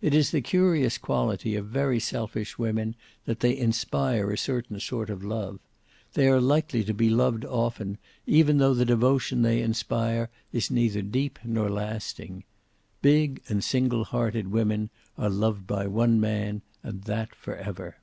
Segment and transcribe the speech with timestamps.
[0.00, 5.10] It is the curious quality of very selfish women that they inspire a certain sort
[5.10, 5.58] of love.
[6.12, 11.02] They are likely to be loved often, even tho the devotion they inspire is neither
[11.02, 12.44] deep nor lasting.
[13.02, 17.96] Big and single hearted women are loved by one man, and that forever.